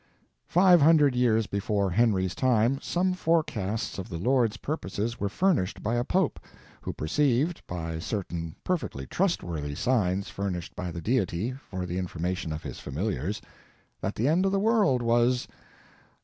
[0.47, 5.93] Five hundred years before Henry's time some forecasts of the Lord's purposes were furnished by
[5.93, 6.39] a pope,
[6.81, 12.63] who perceived, by certain perfectly trustworthy signs furnished by the Deity for the information of
[12.63, 13.43] His familiars,
[14.01, 15.47] that the end of the world was